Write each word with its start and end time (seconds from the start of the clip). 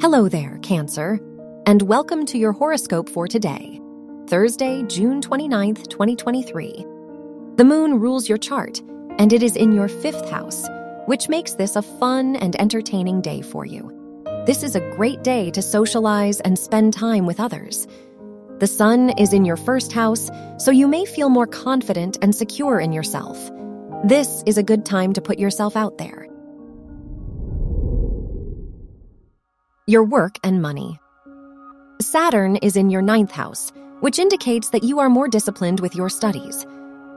Hello 0.00 0.28
there, 0.28 0.60
Cancer, 0.62 1.18
and 1.66 1.82
welcome 1.82 2.24
to 2.26 2.38
your 2.38 2.52
horoscope 2.52 3.08
for 3.08 3.26
today, 3.26 3.80
Thursday, 4.28 4.84
June 4.84 5.20
29th, 5.20 5.88
2023. 5.88 6.86
The 7.56 7.64
moon 7.64 7.98
rules 7.98 8.28
your 8.28 8.38
chart, 8.38 8.80
and 9.18 9.32
it 9.32 9.42
is 9.42 9.56
in 9.56 9.72
your 9.72 9.88
fifth 9.88 10.30
house, 10.30 10.64
which 11.06 11.28
makes 11.28 11.54
this 11.54 11.74
a 11.74 11.82
fun 11.82 12.36
and 12.36 12.54
entertaining 12.60 13.22
day 13.22 13.42
for 13.42 13.66
you. 13.66 13.92
This 14.46 14.62
is 14.62 14.76
a 14.76 14.90
great 14.94 15.24
day 15.24 15.50
to 15.50 15.60
socialize 15.60 16.38
and 16.42 16.56
spend 16.56 16.92
time 16.94 17.26
with 17.26 17.40
others. 17.40 17.88
The 18.60 18.68
sun 18.68 19.10
is 19.18 19.32
in 19.32 19.44
your 19.44 19.56
first 19.56 19.92
house, 19.92 20.30
so 20.58 20.70
you 20.70 20.86
may 20.86 21.06
feel 21.06 21.28
more 21.28 21.48
confident 21.48 22.18
and 22.22 22.32
secure 22.32 22.78
in 22.78 22.92
yourself. 22.92 23.50
This 24.04 24.44
is 24.46 24.58
a 24.58 24.62
good 24.62 24.86
time 24.86 25.12
to 25.14 25.20
put 25.20 25.40
yourself 25.40 25.74
out 25.74 25.98
there. 25.98 26.27
Your 29.88 30.04
work 30.04 30.38
and 30.44 30.60
money. 30.60 31.00
Saturn 31.98 32.56
is 32.56 32.76
in 32.76 32.90
your 32.90 33.00
ninth 33.00 33.30
house, 33.30 33.72
which 34.00 34.18
indicates 34.18 34.68
that 34.68 34.84
you 34.84 34.98
are 34.98 35.08
more 35.08 35.28
disciplined 35.28 35.80
with 35.80 35.96
your 35.96 36.10
studies. 36.10 36.66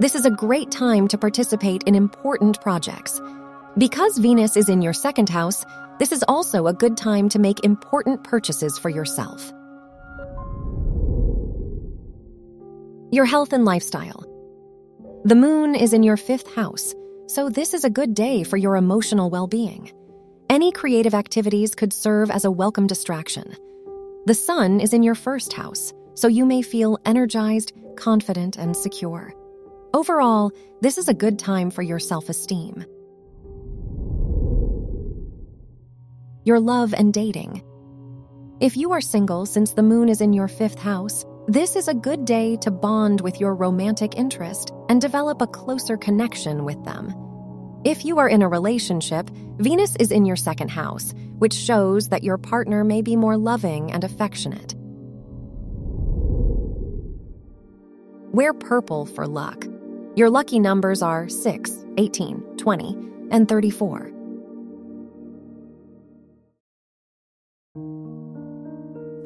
This 0.00 0.14
is 0.14 0.26
a 0.26 0.30
great 0.30 0.70
time 0.70 1.08
to 1.08 1.16
participate 1.16 1.84
in 1.84 1.94
important 1.94 2.60
projects. 2.60 3.22
Because 3.78 4.18
Venus 4.18 4.54
is 4.54 4.68
in 4.68 4.82
your 4.82 4.92
second 4.92 5.30
house, 5.30 5.64
this 5.98 6.12
is 6.12 6.22
also 6.28 6.66
a 6.66 6.74
good 6.74 6.98
time 6.98 7.30
to 7.30 7.38
make 7.38 7.64
important 7.64 8.22
purchases 8.22 8.78
for 8.78 8.90
yourself. 8.90 9.50
Your 13.10 13.24
health 13.24 13.54
and 13.54 13.64
lifestyle. 13.64 14.26
The 15.24 15.34
moon 15.34 15.74
is 15.74 15.94
in 15.94 16.02
your 16.02 16.18
fifth 16.18 16.54
house, 16.54 16.94
so 17.28 17.48
this 17.48 17.72
is 17.72 17.84
a 17.84 17.90
good 17.90 18.12
day 18.12 18.42
for 18.44 18.58
your 18.58 18.76
emotional 18.76 19.30
well 19.30 19.46
being. 19.46 19.90
Any 20.50 20.72
creative 20.72 21.12
activities 21.12 21.74
could 21.74 21.92
serve 21.92 22.30
as 22.30 22.46
a 22.46 22.50
welcome 22.50 22.86
distraction. 22.86 23.54
The 24.24 24.32
sun 24.32 24.80
is 24.80 24.94
in 24.94 25.02
your 25.02 25.14
first 25.14 25.52
house, 25.52 25.92
so 26.14 26.26
you 26.26 26.46
may 26.46 26.62
feel 26.62 26.98
energized, 27.04 27.74
confident, 27.96 28.56
and 28.56 28.74
secure. 28.74 29.34
Overall, 29.92 30.50
this 30.80 30.96
is 30.96 31.06
a 31.06 31.14
good 31.14 31.38
time 31.38 31.70
for 31.70 31.82
your 31.82 31.98
self 31.98 32.30
esteem. 32.30 32.86
Your 36.44 36.60
love 36.60 36.94
and 36.94 37.12
dating. 37.12 37.62
If 38.60 38.74
you 38.74 38.92
are 38.92 39.02
single 39.02 39.44
since 39.44 39.74
the 39.74 39.82
moon 39.82 40.08
is 40.08 40.22
in 40.22 40.32
your 40.32 40.48
fifth 40.48 40.78
house, 40.78 41.26
this 41.46 41.76
is 41.76 41.88
a 41.88 41.94
good 41.94 42.24
day 42.24 42.56
to 42.62 42.70
bond 42.70 43.20
with 43.20 43.38
your 43.38 43.54
romantic 43.54 44.16
interest 44.16 44.72
and 44.88 44.98
develop 44.98 45.42
a 45.42 45.46
closer 45.46 45.98
connection 45.98 46.64
with 46.64 46.82
them. 46.84 47.27
If 47.84 48.04
you 48.04 48.18
are 48.18 48.28
in 48.28 48.42
a 48.42 48.48
relationship, 48.48 49.30
Venus 49.58 49.94
is 49.96 50.10
in 50.10 50.24
your 50.24 50.34
second 50.34 50.68
house, 50.68 51.14
which 51.38 51.54
shows 51.54 52.08
that 52.08 52.24
your 52.24 52.36
partner 52.36 52.82
may 52.82 53.02
be 53.02 53.14
more 53.14 53.36
loving 53.36 53.92
and 53.92 54.02
affectionate. 54.02 54.74
Wear 58.32 58.52
purple 58.52 59.06
for 59.06 59.26
luck. 59.28 59.64
Your 60.16 60.28
lucky 60.28 60.58
numbers 60.58 61.02
are 61.02 61.28
6, 61.28 61.84
18, 61.96 62.56
20, 62.56 62.96
and 63.30 63.48
34. 63.48 64.10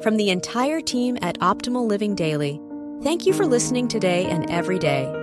From 0.03 0.17
the 0.17 0.29
entire 0.29 0.79
team 0.79 1.17
at 1.21 1.39
Optimal 1.39 1.87
Living 1.87 2.13
Daily, 2.13 2.61
thank 3.01 3.25
you 3.25 3.33
for 3.33 3.47
listening 3.47 3.87
today 3.87 4.25
and 4.25 4.49
every 4.51 4.77
day 4.77 5.22